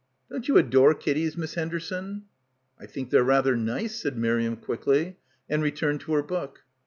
[0.31, 2.23] "Don't you adore kiddies, Miss Henderson?"
[2.79, 6.63] "I think they're rather nice," said Miriam quickly, and returned to her book.